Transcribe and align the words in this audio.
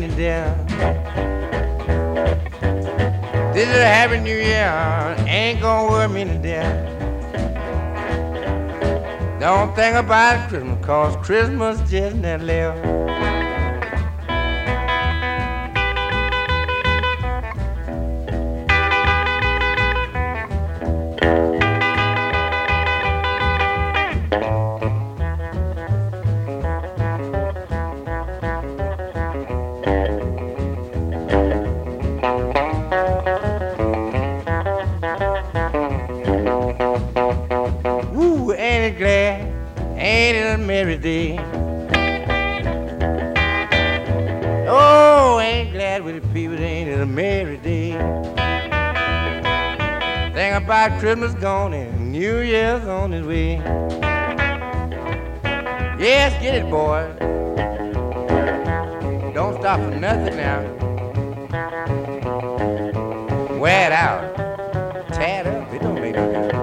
To 0.00 0.08
death. 0.16 0.56
This 3.54 3.68
is 3.68 3.76
a 3.76 3.86
happy 3.86 4.20
new 4.20 4.36
year. 4.36 5.16
Ain't 5.26 5.60
gonna 5.60 5.90
worry 5.90 6.08
me 6.08 6.24
to 6.24 6.38
death. 6.38 6.98
Don't 9.40 9.74
think 9.74 9.96
about 9.96 10.48
Christmas, 10.48 10.84
cause 10.84 11.16
Christmas 11.24 11.78
just 11.90 12.16
never 12.16 12.44
left. 12.44 12.97
Yes, 56.78 56.86
boy. 56.86 57.02
Don't 59.32 59.60
stop 59.60 59.80
for 59.80 59.90
nothing 59.90 60.36
now. 60.36 60.60
Wear 63.58 63.86
it 63.86 63.92
out. 63.92 64.36
Tear 65.12 65.40
it 65.40 65.46
up. 65.48 65.72
It 65.72 65.82
don't 65.82 66.00
make 66.00 66.14
no 66.14 66.26
difference. 66.32 66.54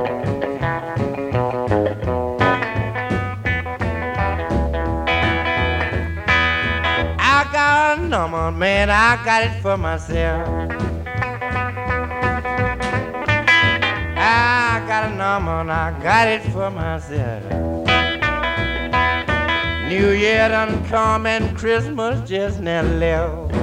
I 7.19 7.49
got 7.51 7.99
a 7.99 8.01
number, 8.01 8.51
man. 8.51 8.89
I 8.89 9.21
got 9.25 9.43
it 9.43 9.61
for 9.61 9.77
myself. 9.77 10.47
I 14.17 14.83
got 14.87 15.11
a 15.11 15.15
number 15.15 15.51
and 15.51 15.71
I 15.71 15.91
got 16.01 16.27
it 16.29 16.41
for 16.53 16.71
myself. 16.71 17.84
New 19.87 20.13
Year 20.13 20.49
done 20.49 20.83
come 20.85 21.27
and 21.27 21.55
Christmas 21.55 22.27
just 22.27 22.59
now 22.59 22.81
left. 22.81 23.53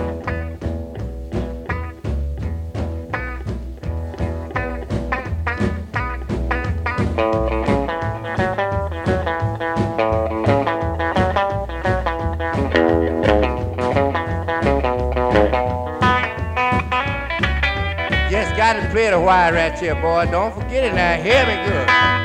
Just 18.31 18.57
gotta 18.57 18.89
play 18.91 19.11
the 19.11 19.21
wire 19.21 19.53
right 19.53 19.77
here, 19.77 19.97
boy. 19.97 20.29
Don't 20.31 20.55
forget 20.55 20.85
it 20.85 20.95
now. 20.95 21.21
Hear 21.21 21.47
me 21.47 21.69
good. 21.69 22.22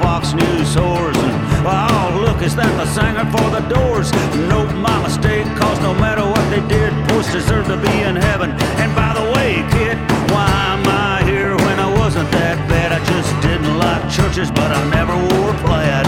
Fox 0.00 0.32
News 0.32 0.74
whores. 0.74 1.16
And 1.16 1.34
oh, 1.66 2.20
look, 2.24 2.42
is 2.42 2.54
that 2.56 2.72
the 2.80 2.86
singer 2.86 3.26
for 3.30 3.48
the 3.50 3.62
doors? 3.68 4.10
Nope, 4.48 4.72
my 4.74 4.96
mistake, 5.02 5.46
cause 5.56 5.78
no 5.80 5.94
matter 5.94 6.22
what 6.22 6.44
they 6.50 6.62
did, 6.68 6.90
boys 7.08 7.30
deserve 7.32 7.66
to 7.66 7.76
be 7.76 7.94
in 8.02 8.16
heaven. 8.16 8.50
And 8.82 8.94
by 8.94 9.12
the 9.14 9.26
way, 9.34 9.62
kid, 9.74 9.96
why 10.30 10.50
am 10.74 10.84
I 10.86 11.22
here 11.24 11.56
when 11.56 11.78
I 11.78 11.88
wasn't 11.98 12.30
that 12.32 12.56
bad? 12.68 12.92
I 12.92 13.00
just 13.04 13.32
didn't 13.42 13.78
like 13.78 14.02
churches, 14.10 14.50
but 14.50 14.70
I 14.70 14.82
never 14.90 15.14
wore 15.14 15.54
plaid. 15.64 16.06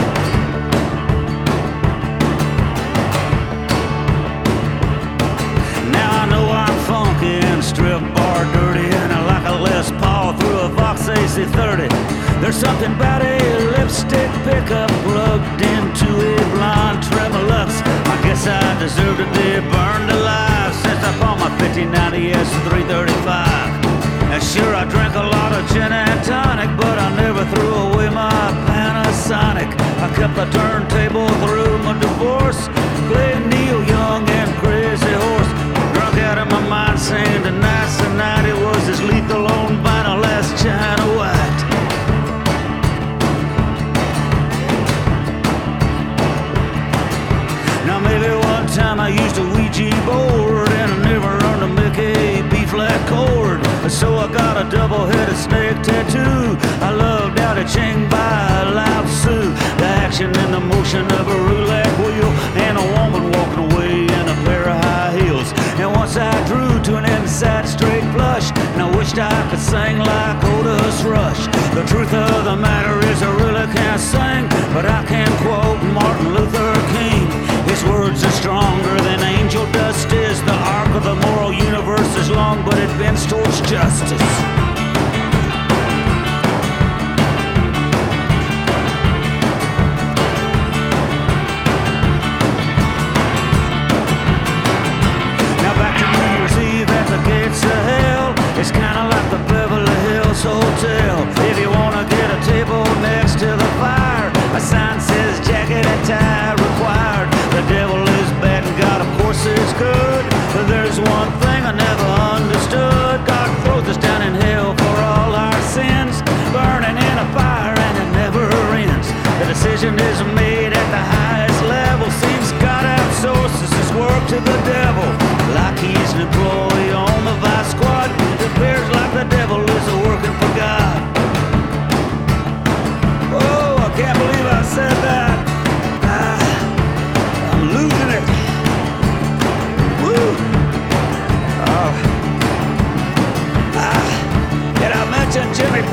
Now 5.92 6.10
I 6.22 6.26
know 6.26 6.46
I'm 6.50 6.76
funky 6.86 7.38
and 7.46 7.62
strip 7.62 8.13
through 11.04 11.14
a 11.14 11.18
AC30. 11.18 11.88
There's 12.40 12.56
something 12.56 12.92
about 12.92 13.22
a 13.22 13.36
lipstick 13.76 14.30
pickup 14.44 14.90
plugged 15.04 15.60
into 15.60 16.08
a 16.08 16.36
blonde 16.56 17.02
Tremolux. 17.04 17.82
I 18.08 18.16
guess 18.22 18.46
I 18.46 18.78
deserve 18.80 19.18
to 19.18 19.26
be 19.36 19.60
burned 19.68 20.10
alive 20.10 20.74
since 20.74 21.00
I 21.04 21.12
bought 21.20 21.38
my 21.38 21.50
1590 21.60 22.32
S335. 22.32 23.84
And 24.32 24.42
sure, 24.42 24.74
I 24.74 24.84
drank 24.88 25.14
a 25.14 25.22
lot 25.22 25.52
of 25.52 25.68
gin 25.70 25.92
and 25.92 26.24
tonic, 26.24 26.70
but 26.76 26.98
I 26.98 27.14
never 27.16 27.44
threw 27.54 27.74
away 27.74 28.08
my 28.08 28.32
Panasonic. 28.66 29.68
I 30.00 30.08
kept 30.16 30.34
the 30.36 30.46
turntable 30.56 31.28
through 31.44 31.78
my 31.84 31.98
divorce, 32.00 32.68
played 33.12 33.44
Neil 33.52 33.84
Young 33.84 34.28
and 34.28 34.50
Crazy 34.56 35.12
Horse. 35.12 35.63
Drunk 36.14 36.26
out 36.28 36.38
of 36.38 36.48
my 36.48 36.60
mind, 36.68 37.00
saying 37.00 37.42
tonight's 37.42 37.96
the 37.96 38.08
night 38.14 38.44
it 38.46 38.54
was 38.54 38.88
as 38.88 39.02
lethal 39.02 39.46
on 39.46 39.82
vinyl 39.82 40.24
as 40.24 40.46
China 40.62 41.02
White. 41.18 41.60
Now 47.86 47.98
maybe 47.98 48.32
one 48.46 48.66
time 48.68 49.00
I 49.00 49.08
used 49.08 49.38
a 49.38 49.42
Ouija 49.42 49.90
board 50.06 50.68
and 50.68 50.92
I 50.92 50.98
never 51.10 51.30
learned 51.42 51.62
to 51.62 51.82
make 51.82 51.98
a 51.98 52.42
B 52.48 52.64
flat 52.64 53.00
chord. 53.08 53.60
So 53.90 54.16
I 54.16 54.32
got 54.32 54.56
a 54.56 54.70
double-headed 54.70 55.36
snake 55.36 55.82
tattoo. 55.82 56.56
I 56.80 56.90
loved 56.90 57.38
Tao 57.38 57.54
Te 57.54 57.64
Ching 57.64 58.08
by 58.08 58.62
Lao 58.70 59.02
Tzu. 59.02 59.50
The 59.78 59.86
action 60.06 60.36
and 60.36 60.54
the 60.54 60.60
motion 60.60 61.06
of 61.18 61.26
a 61.26 61.38
roulette 61.48 61.98
wheel 61.98 62.30
and 62.66 62.78
a 62.78 62.86
woman 62.98 63.32
walking 63.32 63.64
away 63.64 63.73
And 65.76 65.90
once 65.92 66.16
I 66.16 66.32
drew 66.46 66.80
to 66.84 66.96
an 66.96 67.04
inside 67.04 67.66
straight 67.66 68.04
flush, 68.14 68.50
and 68.74 68.82
I 68.82 68.96
wished 68.96 69.18
I 69.18 69.50
could 69.50 69.58
sing 69.58 69.98
like 69.98 70.44
Otis 70.44 71.02
Rush. 71.02 71.46
The 71.74 71.84
truth 71.86 72.14
of 72.14 72.44
the 72.44 72.56
matter 72.56 72.96
is 73.10 73.22
I 73.22 73.32
really 73.42 73.66
can't 73.74 74.00
sing, 74.00 74.48
but 74.72 74.86
I 74.86 75.04
can 75.04 75.26
quote 75.42 75.82
Martin 75.92 76.32
Luther 76.32 76.74
King. 76.94 77.26
His 77.66 77.82
words 77.84 78.22
are 78.22 78.36
stronger 78.38 78.96
than 79.02 79.20
angel 79.20 79.66
dust 79.72 80.12
is. 80.12 80.40
The 80.42 80.54
arc 80.54 80.94
of 80.94 81.04
the 81.04 81.16
moral 81.26 81.52
universe 81.52 82.16
is 82.16 82.30
long, 82.30 82.64
but 82.64 82.78
it 82.78 82.88
bends 82.96 83.26
towards 83.26 83.60
justice. 83.62 84.73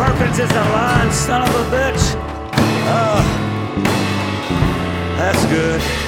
Perkins 0.02 0.40
is 0.40 0.50
a 0.50 0.64
line, 0.74 1.12
son 1.12 1.44
of 1.44 1.54
a 1.54 1.64
bitch. 1.76 2.16
Oh, 2.90 3.22
that's 5.16 5.46
good. 5.46 6.01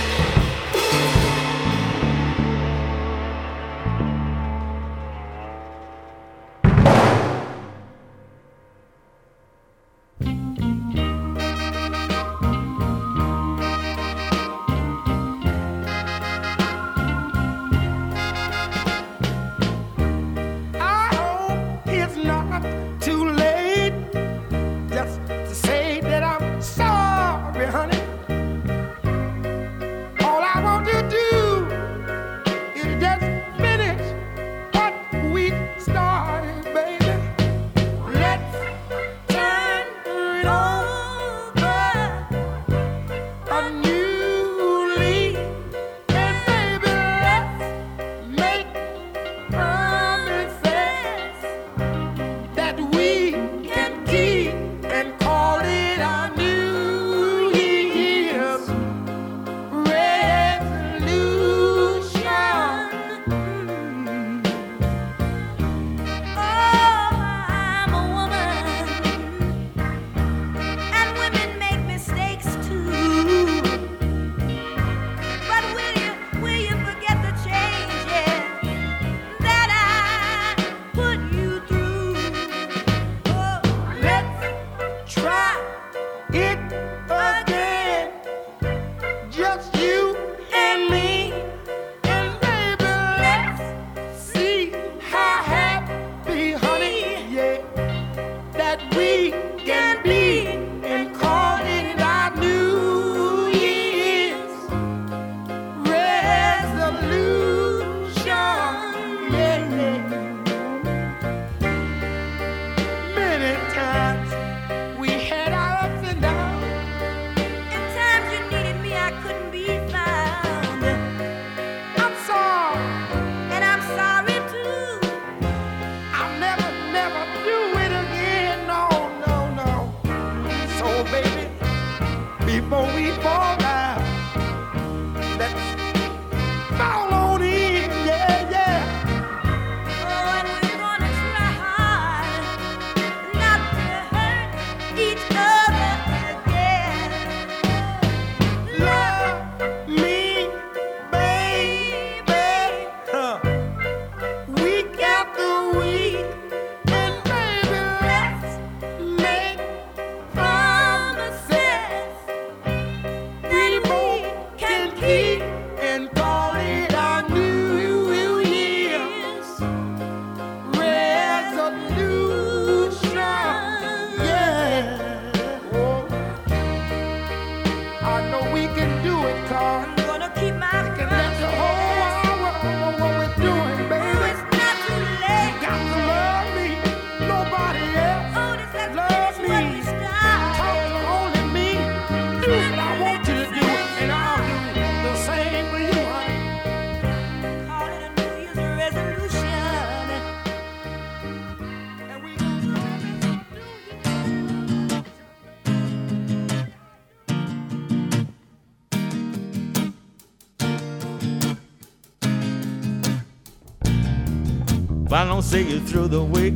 See 215.53 215.69
you 215.69 215.79
through 215.81 216.07
the 216.07 216.23
week, 216.23 216.55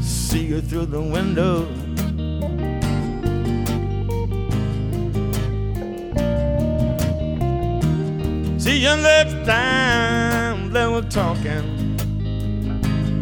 see 0.00 0.46
you 0.46 0.62
through 0.62 0.86
the 0.86 1.02
window. 1.02 1.66
See 8.58 8.78
you 8.78 8.96
next 8.96 9.34
time 9.44 10.72
that 10.72 10.90
we're 10.90 11.02
talking 11.10 11.66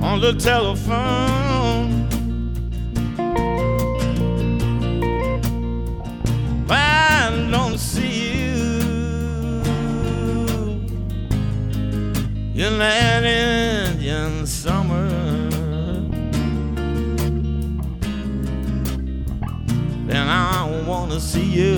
on 0.00 0.20
the 0.20 0.32
telephone. 0.38 1.45
That 12.78 13.24
Indian 13.24 14.46
summer. 14.46 15.08
Then 20.06 20.28
I 20.28 20.84
wanna 20.86 21.20
see 21.20 21.44
you 21.44 21.76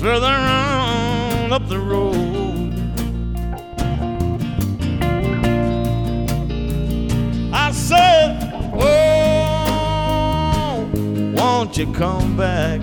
further 0.00 0.26
on 0.26 1.52
up 1.52 1.68
the 1.68 1.78
road. 1.78 2.74
I 7.52 7.70
said, 7.72 8.52
Oh, 8.74 10.10
won't 11.36 11.76
you 11.76 11.92
come 11.92 12.36
back? 12.36 12.80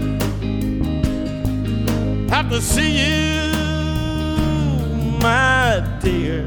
have 2.29 2.49
to 2.49 2.61
see 2.61 2.91
you, 2.99 3.38
my 5.21 5.99
dear. 6.01 6.45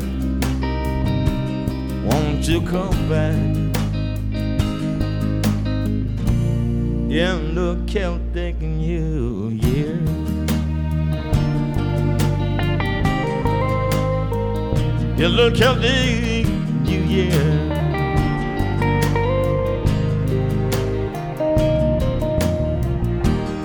Won't 2.05 2.49
you 2.49 2.61
come 2.63 3.09
back? 3.09 3.35
In 7.11 7.55
the 7.55 7.83
Celtic 7.87 8.61
New 8.61 9.51
Year. 9.51 9.97
In 15.19 15.37
the 15.37 15.53
Celtic 15.55 16.47
New 16.87 17.03
Year. 17.03 17.69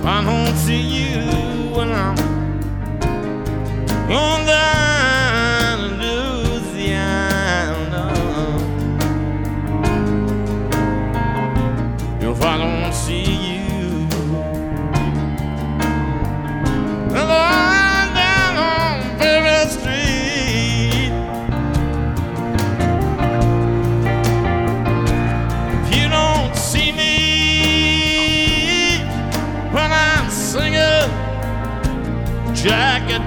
I 0.04 0.24
don't 0.24 0.56
see 0.56 0.80
you 0.80 1.20
when 1.74 1.92
I'm 1.92 2.18
on 4.10 4.46
down 4.46 4.87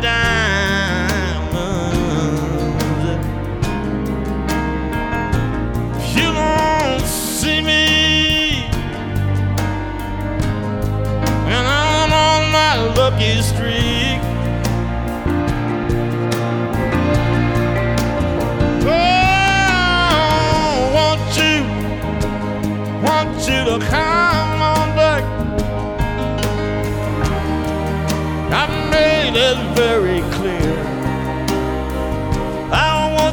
Diamonds. 0.01 1.51
You 6.15 6.33
don't 6.33 7.05
see 7.05 7.61
me 7.61 8.65
when 11.45 11.65
I'm 11.65 12.11
on 12.11 12.51
my 12.51 12.75
lucky 12.95 13.41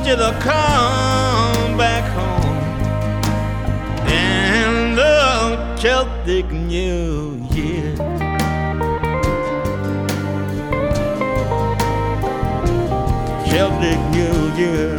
you 0.08 0.16
to 0.16 0.32
come 0.40 1.76
back 1.76 2.04
home 2.16 2.56
in 4.08 4.94
the 4.96 5.76
Celtic 5.78 6.50
New 6.50 7.46
Year. 7.50 7.94
Celtic 13.50 14.00
New 14.14 14.54
Year. 14.56 14.97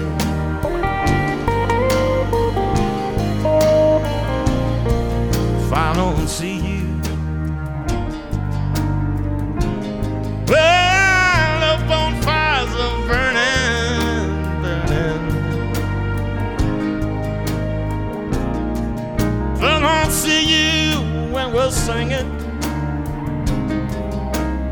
Singing 21.89 22.29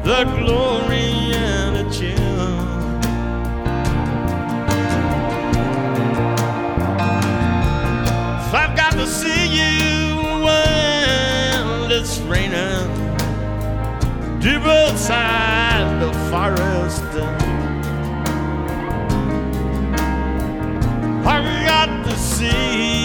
the 0.04 0.22
glory 0.38 1.10
and 1.34 1.76
the 1.78 1.86
chill. 1.96 2.50
If 8.46 8.54
I've 8.54 8.76
got 8.78 8.94
to 9.02 9.08
see 9.08 9.44
you 9.60 9.76
when 10.46 11.92
it's 11.98 12.20
raining 12.20 12.88
deep 14.40 14.62
outside 14.62 16.00
the 16.04 16.14
forest. 16.30 17.04
I've 21.26 21.66
got 21.66 21.90
to 22.06 22.16
see 22.16 22.97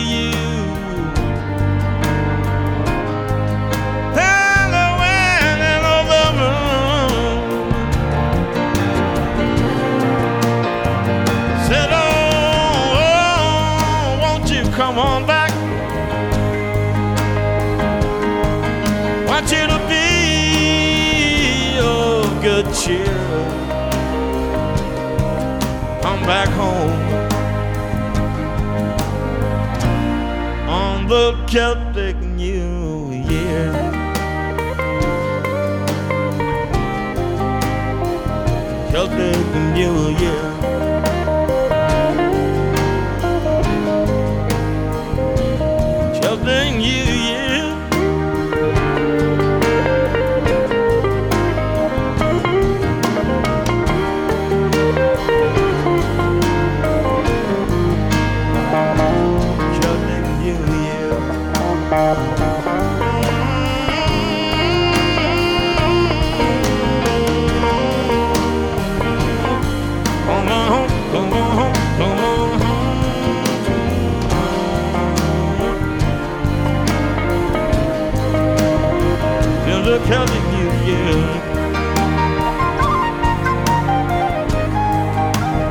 cheer. 22.83 23.05
Come 26.03 26.23
back 26.27 26.49
home 26.49 27.01
on 30.69 31.07
the 31.07 31.47
Celtic 31.47 32.17
New 32.17 33.13
Year. 33.13 33.73
Celtic 38.91 39.47
New 39.77 40.09
Year. 40.19 40.52
Home. 80.13 80.33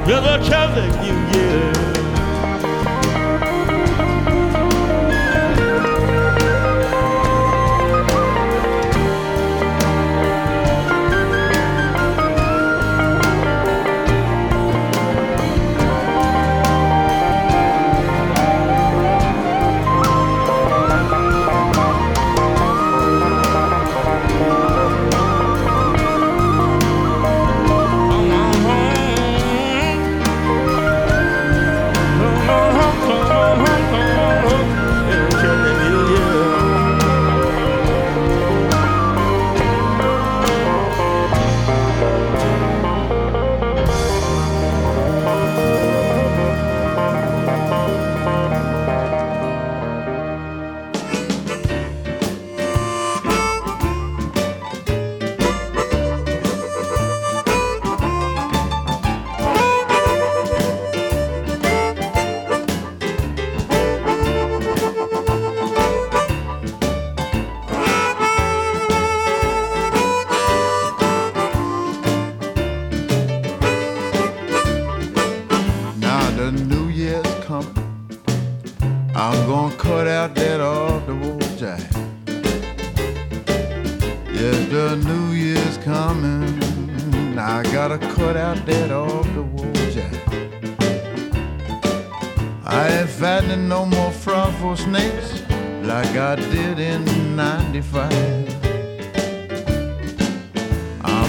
Feel 0.06 0.22
the 0.22 0.40
Celtic 0.44 1.02
New 1.02 1.18
Year. 1.32 1.52
Feel 1.52 1.62
the 1.62 1.71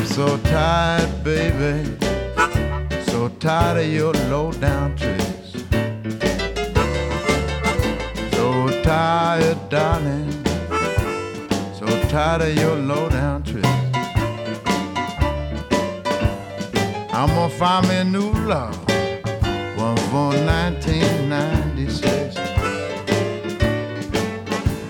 I'm 0.02 0.08
so 0.08 0.36
tired, 0.38 1.22
baby. 1.22 1.96
So 3.06 3.28
tired 3.38 3.84
of 3.84 3.86
your 3.86 4.12
low 4.30 4.50
down 4.50 4.96
tricks. 4.96 5.52
So 8.32 8.82
tired, 8.82 9.68
darling. 9.68 10.32
So 11.78 11.86
tired 12.08 12.42
of 12.42 12.58
your 12.58 12.74
low 12.74 13.08
down 13.10 13.44
tricks. 13.44 13.68
I'm 17.12 17.28
gonna 17.28 17.48
find 17.50 17.88
me 17.88 17.96
a 17.98 18.04
new 18.04 18.32
love, 18.44 18.76
one 19.76 19.96
for 20.10 20.34
1996. 20.34 22.36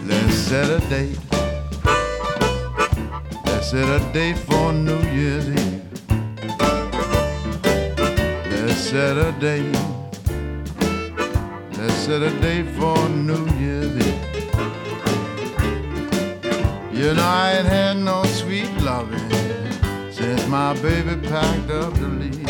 Let's 0.07 0.35
set 0.35 0.71
a 0.71 0.81
date. 0.89 1.32
Set 3.73 3.89
a 3.89 4.13
date 4.13 4.37
for 4.37 4.71
New 4.71 5.01
Year's 5.13 5.49
Eve. 5.49 5.83
Let's 8.51 8.77
set 8.77 9.17
a 9.17 9.33
date. 9.41 9.73
Let's 11.79 11.95
set 11.95 12.21
a 12.21 12.39
date 12.43 12.67
for 12.77 13.09
New 13.09 13.47
Year's 13.59 13.97
Eve. 13.97 14.21
You 16.93 17.15
know 17.15 17.25
I 17.25 17.55
ain't 17.57 17.67
had 17.67 17.97
no 17.97 18.25
sweet 18.25 18.71
loving 18.83 19.31
since 20.13 20.47
my 20.49 20.75
baby 20.83 21.17
packed 21.27 21.71
up 21.71 21.95
to 21.95 22.09
leave. 22.09 22.42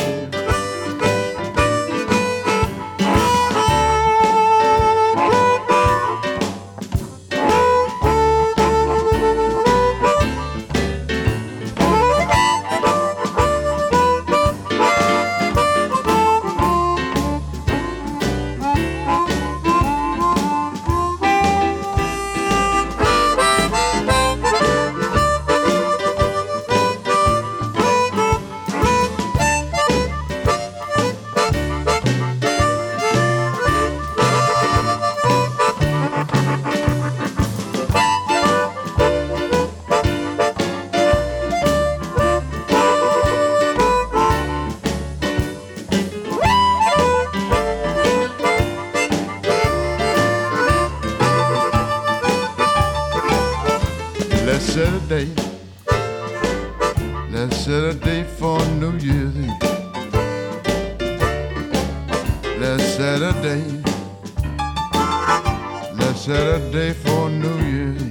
Set 66.22 66.36
a 66.36 66.60
Saturday 66.60 66.92
for 66.92 67.28
New 67.28 67.58
Year's. 67.64 68.02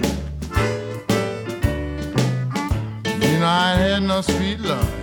You 3.23 3.39
know, 3.39 3.45
I 3.45 3.71
ain't 3.71 3.79
had 3.79 4.03
no 4.03 4.19
sweet 4.19 4.59
love 4.59 4.93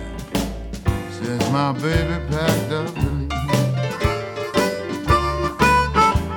since 1.13 1.49
my 1.49 1.71
baby 1.71 2.19
packed 2.29 2.71
up 2.71 2.93
to 2.93 3.01
leave. 3.01 3.29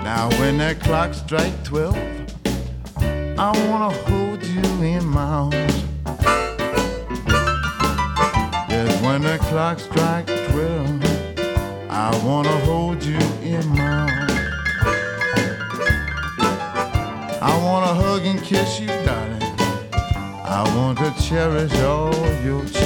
Now, 0.02 0.30
when 0.38 0.56
that 0.58 0.80
clock 0.80 1.12
strikes 1.12 1.58
12, 1.64 1.94
I 3.38 3.52
wanna 3.68 3.90
hold 4.08 4.42
you 4.42 4.62
in 4.82 5.04
my 5.04 5.24
arms. 5.24 5.84
Yes, 8.70 9.02
when 9.02 9.20
that 9.24 9.40
clock 9.40 9.78
strikes 9.78 10.32
12, 10.52 11.02
I 11.90 12.18
wanna 12.24 12.56
hold 12.64 13.04
you 13.04 13.18
in 13.42 13.68
my 13.68 13.82
arms. 13.82 14.11
wanna 17.72 17.94
hug 17.94 18.26
and 18.26 18.42
kiss 18.42 18.78
you, 18.80 18.86
darling. 18.86 19.42
I 20.44 20.62
want 20.76 20.98
to 20.98 21.10
cherish 21.22 21.72
all 21.80 22.12
your. 22.44 22.81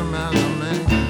the 0.00 0.06
of 0.06 0.58
man? 0.58 1.09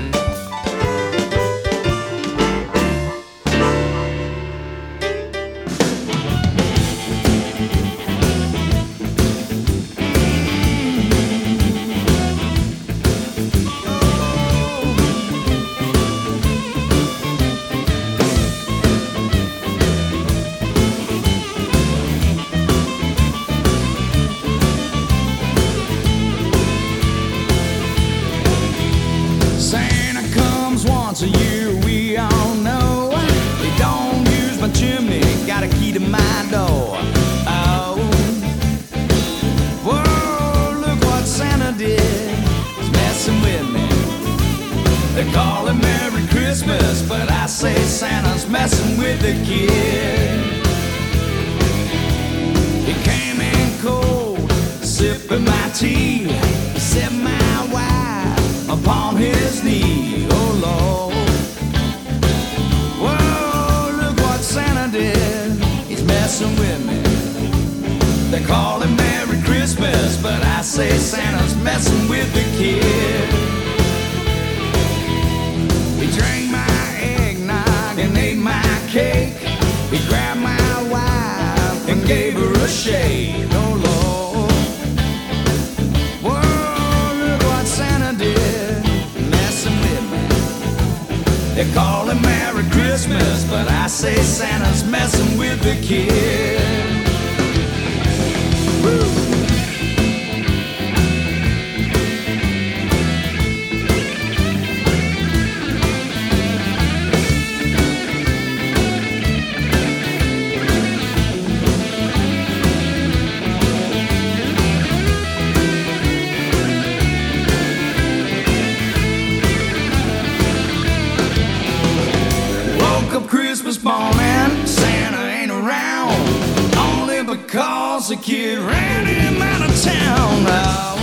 A 128.10 128.16
kid 128.16 128.58
ran 128.58 129.06
him 129.06 129.40
out 129.40 129.70
of 129.70 129.82
town. 129.84 130.42
Now, 130.42 130.94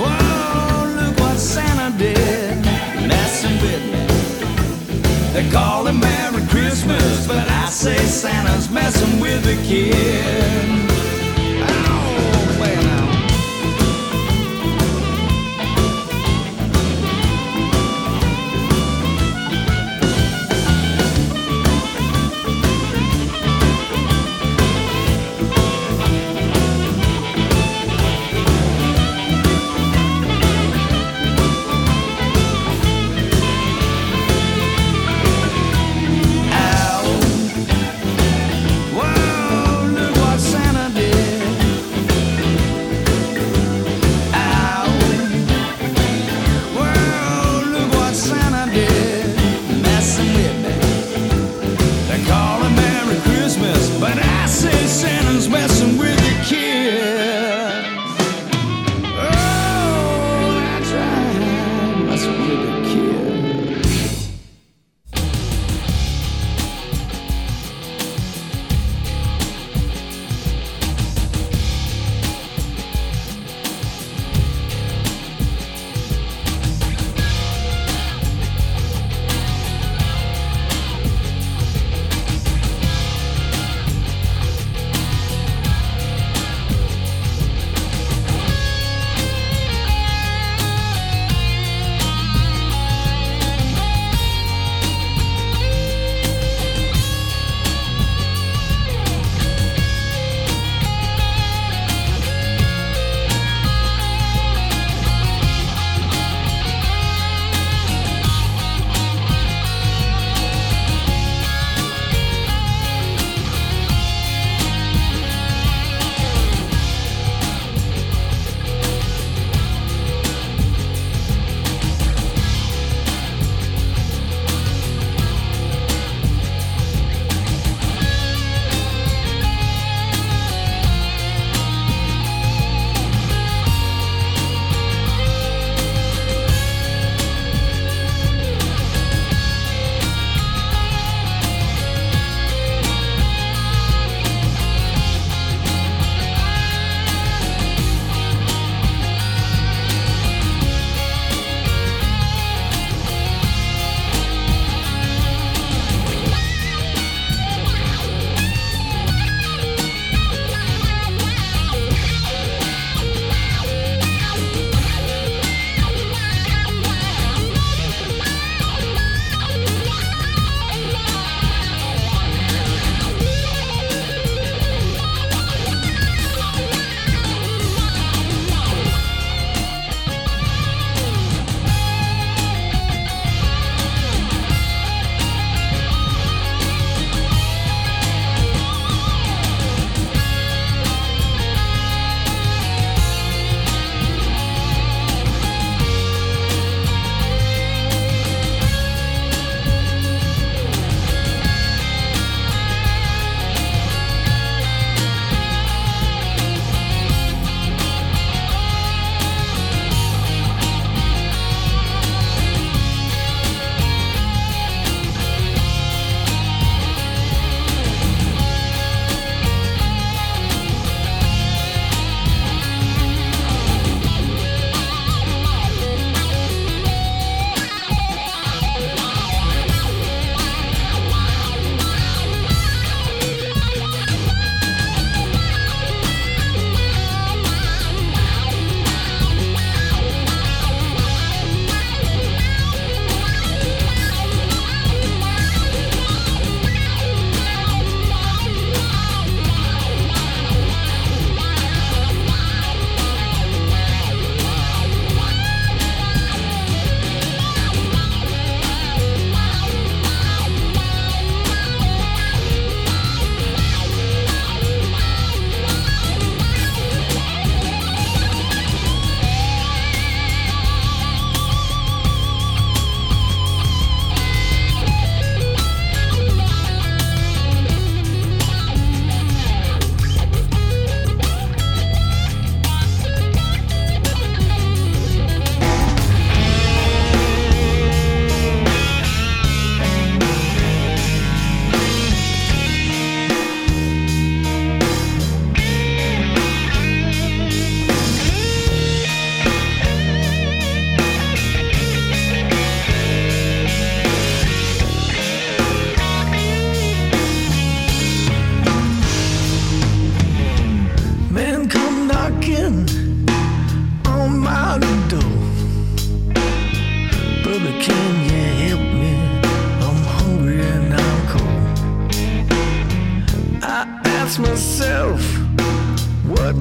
oh, 0.00 0.94
look 0.96 1.20
what 1.20 1.38
Santa 1.38 1.96
did. 1.96 2.64
That's 3.08 3.30
some 3.30 3.54
me. 3.62 4.06
They 5.32 5.48
call 5.52 5.86
him 5.86 6.00
Merry 6.00 6.44
Christmas, 6.48 7.28
but 7.28 7.48
I 7.48 7.66
say 7.66 7.98
Santa's 7.98 8.68
messing 8.68 9.20
with 9.20 9.44
the 9.44 9.54
kid. 9.62 10.51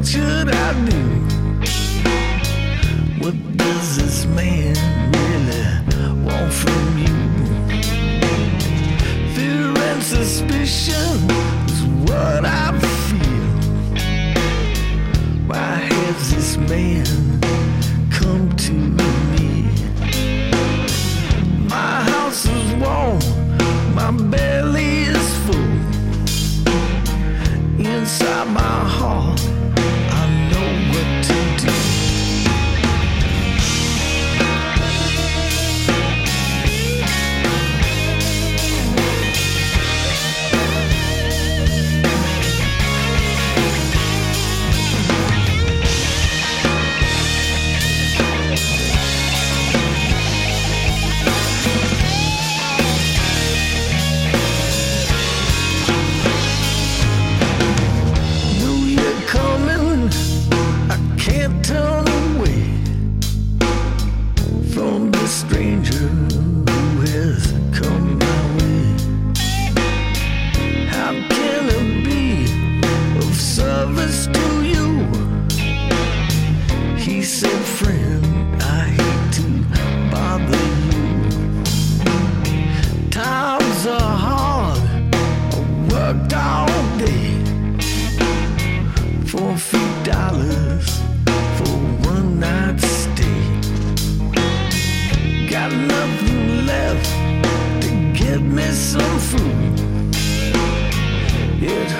should 0.03 0.49
I 0.49 0.85
do? 0.89 1.30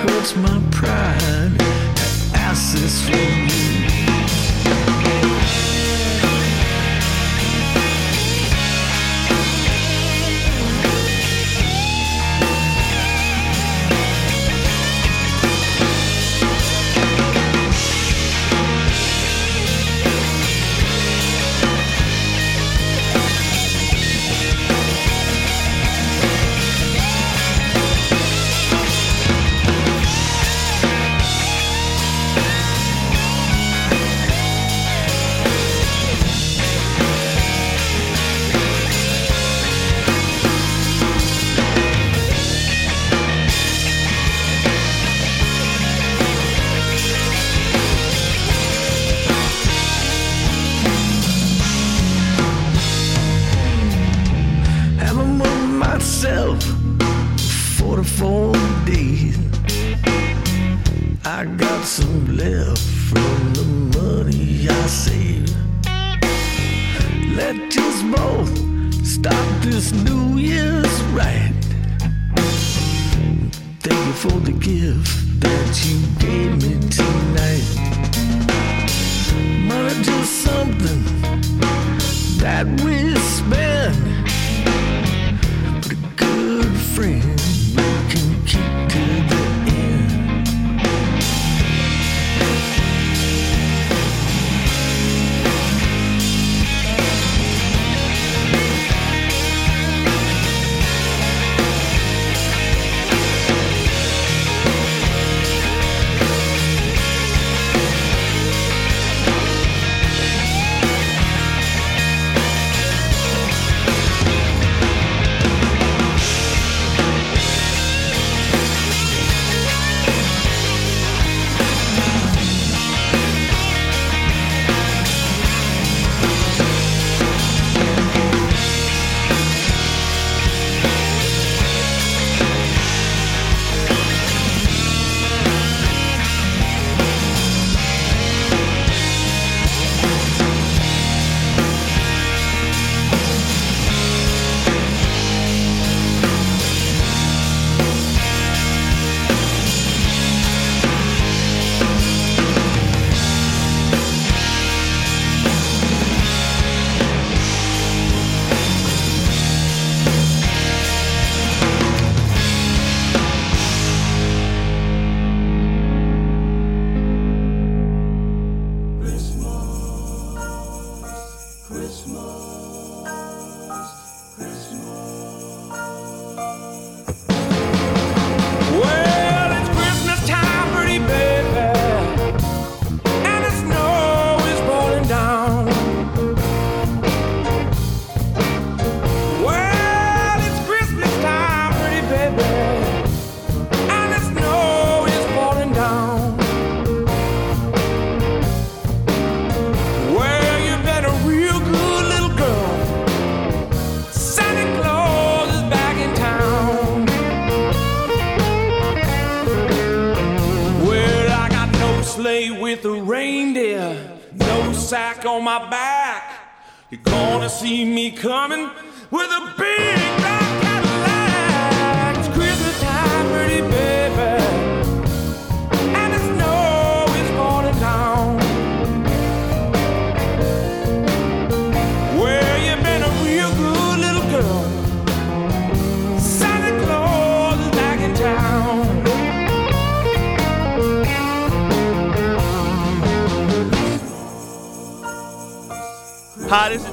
hurts 0.02 0.34
my 0.34 0.60
pride 0.72 1.58
to 1.58 2.38
ask 2.38 2.74
this 2.74 3.08
from 3.08 3.14
you. 3.14 3.81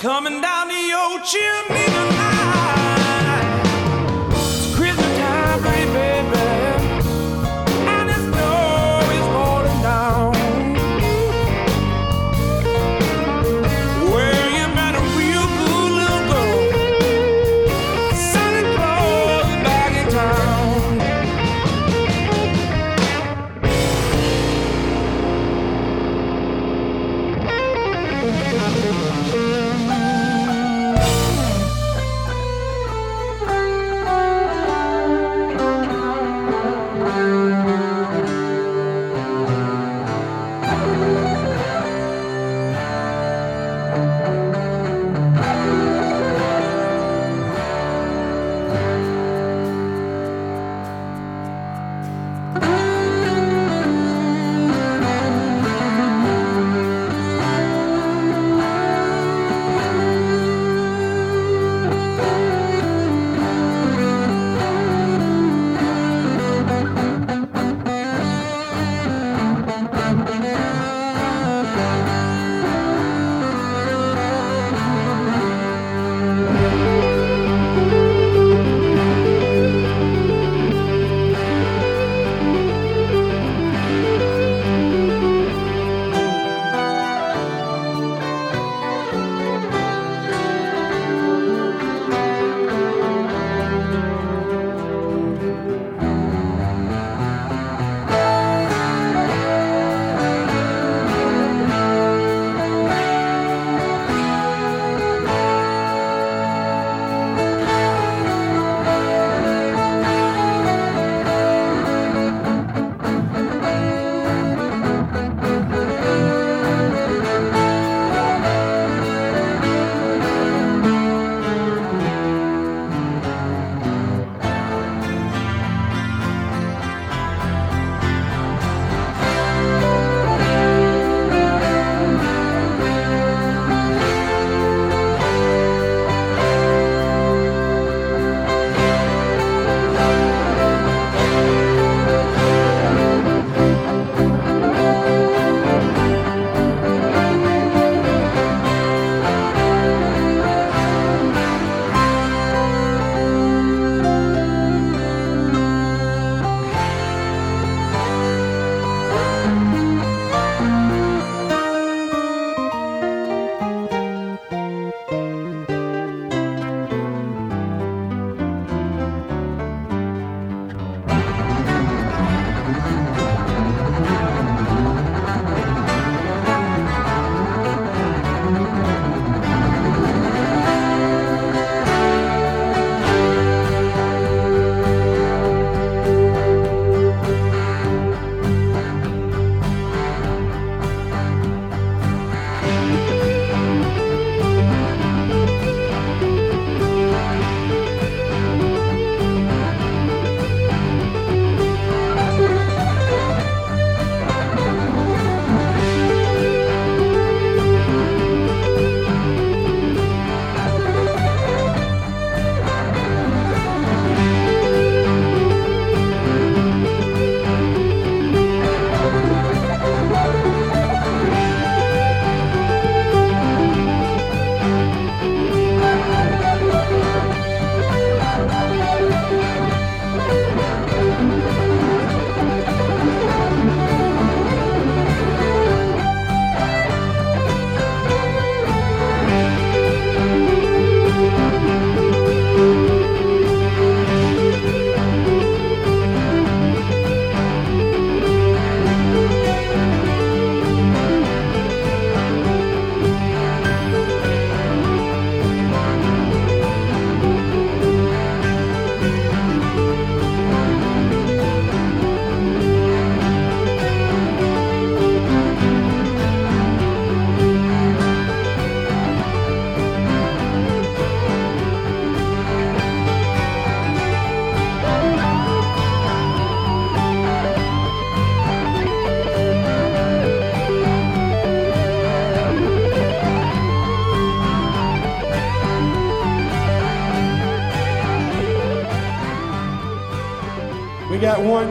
coming 0.00 0.40
down 0.40 0.68
the 0.68 0.94
old 0.94 1.22
chimney. 1.24 2.09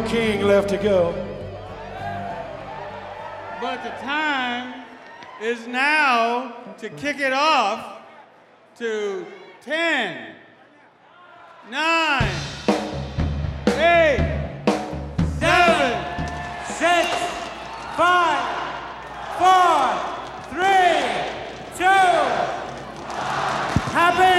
King 0.07 0.41
left 0.43 0.69
to 0.69 0.77
go. 0.77 1.13
But 3.61 3.83
the 3.83 3.89
time 4.01 4.85
is 5.41 5.67
now 5.67 6.55
to 6.77 6.89
kick 6.89 7.19
it 7.19 7.33
off 7.33 8.01
to 8.77 9.25
10, 9.61 10.35
9, 11.69 12.23
8, 13.67 14.63
7, 15.39 15.95
6, 16.65 17.07
5, 17.97 18.45
4, 19.37 19.99
3, 20.49 20.65
2, 21.77 21.83
Happy 23.91 24.38